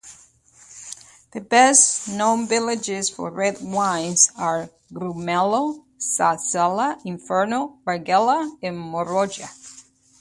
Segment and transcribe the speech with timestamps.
[1.31, 9.47] The best-known villages for red wines are: Grumello, Sassella, Inferno, Valgella, and Maroggia.